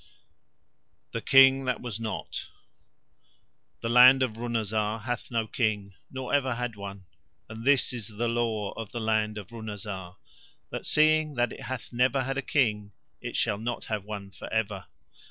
THE 1.11 1.21
KING 1.21 1.65
THAT 1.65 1.79
WAS 1.79 1.99
NOT 1.99 2.47
The 3.81 3.89
land 3.89 4.23
of 4.23 4.33
Runazar 4.37 5.01
hath 5.03 5.29
no 5.29 5.45
King 5.45 5.93
nor 6.09 6.33
ever 6.33 6.55
had 6.55 6.75
one; 6.75 7.05
and 7.47 7.63
this 7.65 7.93
is 7.93 8.07
the 8.07 8.27
law 8.27 8.71
of 8.71 8.91
the 8.91 8.99
land 8.99 9.37
of 9.37 9.51
Runazar 9.51 10.15
that, 10.71 10.87
seeing 10.87 11.35
that 11.35 11.53
it 11.53 11.61
hath 11.61 11.93
never 11.93 12.23
had 12.23 12.39
a 12.39 12.41
King, 12.41 12.93
it 13.21 13.35
shall 13.35 13.59
not 13.59 13.85
have 13.85 14.03
one 14.03 14.31
for 14.31 14.51
ever. 14.51 14.87